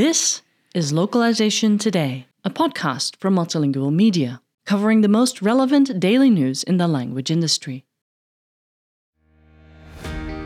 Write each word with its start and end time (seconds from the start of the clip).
This 0.00 0.40
is 0.74 0.94
Localization 0.94 1.76
Today, 1.76 2.26
a 2.42 2.48
podcast 2.48 3.16
from 3.16 3.34
Multilingual 3.34 3.92
Media, 3.92 4.40
covering 4.64 5.02
the 5.02 5.08
most 5.08 5.42
relevant 5.42 6.00
daily 6.00 6.30
news 6.30 6.62
in 6.62 6.78
the 6.78 6.88
language 6.88 7.30
industry. 7.30 7.84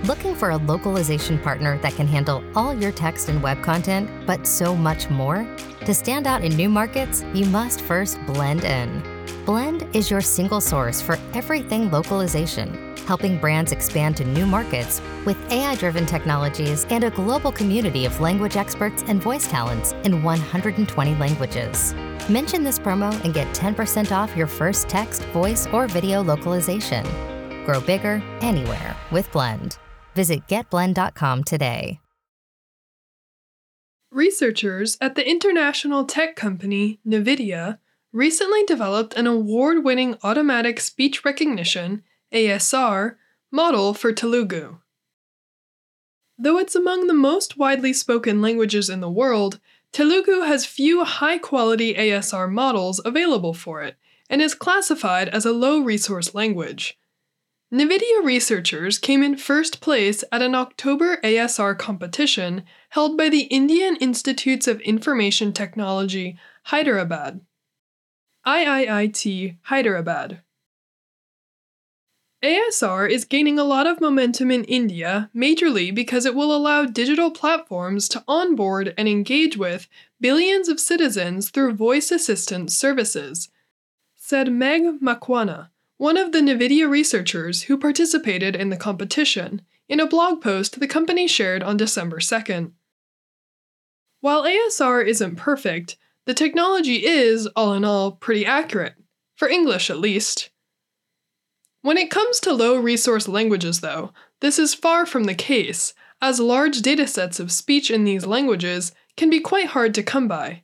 Looking 0.06 0.34
for 0.34 0.50
a 0.50 0.56
localization 0.56 1.38
partner 1.38 1.79
that 1.82 1.94
can 1.94 2.08
handle 2.08 2.43
all 2.56 2.75
your 2.75 2.90
text 2.90 3.29
and 3.29 3.40
web 3.40 3.62
content, 3.62 4.11
but 4.26 4.44
so 4.44 4.75
much 4.75 5.08
more? 5.08 5.46
To 5.84 5.94
stand 5.94 6.26
out 6.26 6.43
in 6.43 6.57
new 6.57 6.68
markets, 6.68 7.22
you 7.32 7.44
must 7.46 7.80
first 7.80 8.18
blend 8.26 8.64
in. 8.64 9.04
Blend 9.46 9.86
is 9.94 10.11
your 10.11 10.21
single 10.21 10.61
source 10.61 11.00
for 11.00 11.16
everything 11.32 11.93
localization, 11.93 12.83
helping 13.05 13.39
brands 13.39 13.73
expand 13.73 14.16
to 14.16 14.25
new 14.25 14.46
markets 14.46 15.00
with 15.25 15.36
AI 15.53 15.75
driven 15.76 16.07
technologies 16.07 16.86
and 16.90 17.04
a 17.04 17.11
global 17.11 17.53
community 17.53 18.04
of 18.04 18.21
language 18.21 18.57
experts 18.57 19.03
and 19.07 19.22
voice 19.22 19.46
talents 19.46 19.93
in 20.04 20.22
120 20.22 21.14
languages. 21.17 21.95
Mention 22.29 22.64
this 22.64 22.79
promo 22.79 23.12
and 23.25 23.35
get 23.35 23.54
10% 23.54 24.12
off 24.12 24.36
your 24.36 24.46
first 24.46 24.89
text, 24.89 25.22
voice, 25.26 25.67
or 25.68 25.86
video 25.86 26.22
localization. 26.22 27.04
Grow 27.64 27.81
bigger 27.81 28.22
anywhere 28.40 28.96
with 29.11 29.31
Blend. 29.32 29.79
Visit 30.14 30.46
getblend.com 30.46 31.45
today. 31.45 32.00
Researchers 34.11 34.97
at 35.00 35.17
the 35.17 35.28
international 35.28 36.05
tech 36.05 36.36
company 36.36 37.00
NVIDIA 37.05 37.78
recently 38.12 38.62
developed 38.62 39.14
an 39.14 39.27
award 39.27 39.83
winning 39.83 40.17
automatic 40.23 40.78
speech 40.78 41.25
recognition 41.25 42.05
ASR 42.34 43.16
model 43.50 43.94
for 43.94 44.12
Telugu. 44.12 44.78
Though 46.36 46.58
it's 46.58 46.75
among 46.75 47.06
the 47.06 47.14
most 47.14 47.56
widely 47.56 47.92
spoken 47.92 48.42
languages 48.42 48.91
in 48.91 49.00
the 49.00 49.11
world, 49.11 49.61
Telugu 49.92 50.41
has 50.41 50.67
few 50.67 51.05
high 51.05 51.39
quality 51.39 51.94
ASR 51.94 52.50
models 52.50 53.00
available 53.05 53.55
for 53.55 53.83
it 53.83 53.97
and 54.28 54.42
is 54.42 54.55
classified 54.55 55.28
as 55.28 55.47
a 55.47 55.53
low 55.53 55.78
resource 55.78 56.34
language. 56.34 56.98
NVIDIA 57.72 58.22
researchers 58.22 58.98
came 58.98 59.22
in 59.22 59.37
first 59.37 59.81
place 59.81 60.22
at 60.31 60.42
an 60.42 60.55
October 60.55 61.19
ASR 61.25 61.77
competition 61.77 62.64
held 62.91 63.16
by 63.16 63.28
the 63.28 63.42
Indian 63.44 63.97
Institutes 63.97 64.69
of 64.69 64.81
Information 64.83 65.53
Technology, 65.53 66.39
Hyderabad. 66.64 67.41
IIIT 68.47 69.56
Hyderabad. 69.62 70.44
ASR 72.45 73.11
is 73.11 73.25
gaining 73.25 73.59
a 73.59 73.64
lot 73.64 73.87
of 73.87 74.00
momentum 74.00 74.50
in 74.50 74.64
India, 74.64 75.31
majorly 75.34 75.95
because 75.95 76.27
it 76.27 76.34
will 76.34 76.55
allow 76.55 76.84
digital 76.84 77.31
platforms 77.31 78.09
to 78.11 78.23
onboard 78.28 78.92
and 78.98 79.09
engage 79.09 79.56
with 79.56 79.89
billions 80.20 80.69
of 80.69 80.78
citizens 80.78 81.48
through 81.48 81.72
voice 81.72 82.11
assistant 82.11 82.70
services, 82.70 83.48
said 84.15 84.48
Megh 84.48 85.00
Makwana 85.00 85.70
one 85.97 86.17
of 86.17 86.33
the 86.33 86.41
NVIDIA 86.41 86.89
researchers 86.89 87.62
who 87.62 87.78
participated 87.78 88.56
in 88.56 88.69
the 88.69 88.77
competition, 88.77 89.62
in 89.89 90.00
a 90.00 90.06
blog 90.06 90.42
post 90.42 90.81
the 90.81 90.87
company 90.87 91.27
shared 91.27 91.62
on 91.62 91.77
December 91.77 92.19
2nd. 92.19 92.72
While 94.20 94.45
ASR 94.45 95.06
isn't 95.06 95.37
perfect, 95.37 95.97
the 96.25 96.34
technology 96.34 97.06
is, 97.06 97.47
all 97.48 97.75
in 97.75 97.84
all, 97.84 98.12
pretty 98.12 98.45
accurate, 98.45 98.95
for 99.37 99.48
English 99.48 99.89
at 99.89 99.98
least. 99.98 100.50
When 101.85 101.99
it 101.99 102.11
comes 102.11 102.41
to 102.41 102.55
low 102.55 102.79
resource 102.79 103.29
languages, 103.29 103.81
though, 103.81 104.15
this 104.41 104.59
is 104.59 104.73
far 104.73 105.05
from 105.05 105.25
the 105.25 105.35
case, 105.35 105.93
as 106.19 106.41
large 106.41 106.81
datasets 106.81 107.39
of 107.39 107.53
speech 107.53 107.91
in 107.91 108.05
these 108.05 108.25
languages 108.25 108.93
can 109.19 109.29
be 109.29 109.39
quite 109.39 109.67
hard 109.67 109.95
to 109.97 110.03
come 110.03 110.27
by. 110.27 110.62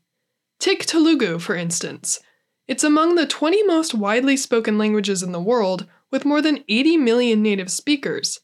Take 0.58 0.86
Telugu, 0.86 1.38
for 1.38 1.54
instance, 1.54 2.20
it's 2.66 2.82
among 2.82 3.16
the 3.16 3.26
20 3.26 3.64
most 3.64 3.92
widely 3.92 4.34
spoken 4.34 4.78
languages 4.78 5.22
in 5.22 5.32
the 5.32 5.42
world, 5.42 5.86
with 6.10 6.24
more 6.24 6.40
than 6.40 6.64
80 6.70 6.96
million 6.96 7.42
native 7.42 7.70
speakers. 7.70 8.40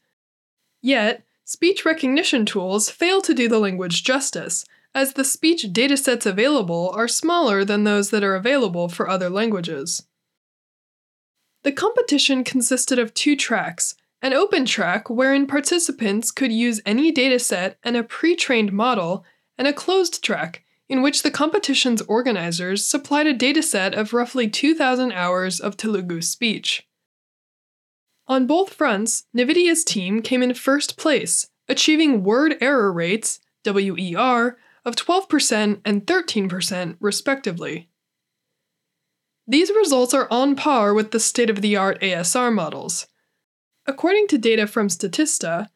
Yet, 0.82 1.24
speech 1.46 1.86
recognition 1.86 2.44
tools 2.44 2.90
fail 2.90 3.22
to 3.22 3.32
do 3.32 3.48
the 3.48 3.58
language 3.58 4.04
justice, 4.04 4.66
as 4.94 5.14
the 5.14 5.24
speech 5.24 5.68
datasets 5.72 6.26
available 6.26 6.92
are 6.94 7.08
smaller 7.08 7.64
than 7.64 7.84
those 7.84 8.10
that 8.10 8.22
are 8.22 8.34
available 8.34 8.90
for 8.90 9.08
other 9.08 9.30
languages. 9.30 10.02
The 11.66 11.72
competition 11.72 12.44
consisted 12.44 12.96
of 13.00 13.12
two 13.12 13.34
tracks 13.34 13.96
an 14.22 14.32
open 14.32 14.66
track 14.66 15.10
wherein 15.10 15.48
participants 15.48 16.30
could 16.30 16.52
use 16.52 16.80
any 16.86 17.12
dataset 17.12 17.74
and 17.82 17.96
a 17.96 18.04
pre 18.04 18.36
trained 18.36 18.72
model, 18.72 19.24
and 19.58 19.66
a 19.66 19.72
closed 19.72 20.22
track 20.22 20.62
in 20.88 21.02
which 21.02 21.24
the 21.24 21.30
competition's 21.32 22.02
organizers 22.02 22.86
supplied 22.86 23.26
a 23.26 23.34
dataset 23.34 23.94
of 23.94 24.12
roughly 24.12 24.48
2,000 24.48 25.10
hours 25.10 25.58
of 25.58 25.76
Telugu 25.76 26.22
speech. 26.22 26.86
On 28.28 28.46
both 28.46 28.72
fronts, 28.72 29.24
NVIDIA's 29.36 29.82
team 29.82 30.22
came 30.22 30.44
in 30.44 30.54
first 30.54 30.96
place, 30.96 31.48
achieving 31.68 32.22
word 32.22 32.54
error 32.60 32.92
rates, 32.92 33.40
WER, 33.66 34.56
of 34.84 34.94
12% 34.94 35.80
and 35.84 36.06
13%, 36.06 36.96
respectively. 37.00 37.88
These 39.48 39.70
results 39.70 40.12
are 40.12 40.26
on 40.30 40.56
par 40.56 40.92
with 40.92 41.12
the 41.12 41.20
state 41.20 41.50
of 41.50 41.62
the 41.62 41.76
art 41.76 42.00
ASR 42.00 42.52
models. 42.52 43.06
According 43.86 44.26
to 44.28 44.38
data 44.38 44.66
from 44.66 44.88
Statista, 44.88 45.68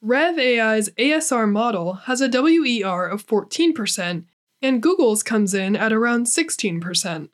Rev 0.00 0.38
AI's 0.38 0.90
ASR 0.90 1.50
model 1.50 1.94
has 2.04 2.20
a 2.20 2.28
WER 2.28 3.06
of 3.06 3.26
14% 3.26 4.24
and 4.60 4.82
Google's 4.82 5.22
comes 5.22 5.54
in 5.54 5.76
at 5.76 5.92
around 5.92 6.26
16%. 6.26 7.28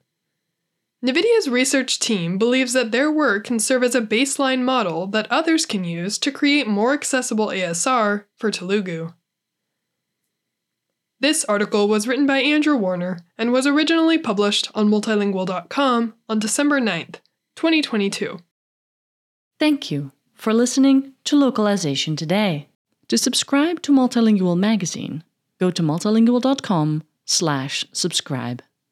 NVIDIA's 1.04 1.48
research 1.48 1.98
team 1.98 2.36
believes 2.36 2.74
that 2.74 2.90
their 2.90 3.10
work 3.10 3.44
can 3.44 3.58
serve 3.58 3.82
as 3.82 3.94
a 3.94 4.02
baseline 4.02 4.62
model 4.62 5.06
that 5.06 5.30
others 5.30 5.64
can 5.64 5.82
use 5.82 6.18
to 6.18 6.30
create 6.30 6.66
more 6.66 6.92
accessible 6.92 7.46
ASR 7.46 8.24
for 8.36 8.50
Telugu. 8.50 9.14
This 11.20 11.44
article 11.44 11.86
was 11.86 12.08
written 12.08 12.26
by 12.26 12.40
Andrew 12.40 12.76
Warner 12.76 13.18
and 13.36 13.52
was 13.52 13.66
originally 13.66 14.16
published 14.16 14.70
on 14.74 14.88
multilingual.com 14.88 16.14
on 16.30 16.38
December 16.38 16.80
9th, 16.80 17.16
2022. 17.56 18.38
Thank 19.58 19.90
you 19.90 20.12
for 20.32 20.54
listening 20.54 21.12
to 21.24 21.36
Localization 21.36 22.16
Today. 22.16 22.68
To 23.08 23.18
subscribe 23.18 23.82
to 23.82 23.92
Multilingual 23.92 24.56
magazine, 24.56 25.22
go 25.58 25.70
to 25.70 25.82
multilingual.com 25.82 27.02
slash 27.26 27.84
subscribe. 27.92 28.62